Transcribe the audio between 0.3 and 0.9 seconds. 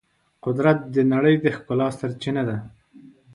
قدرت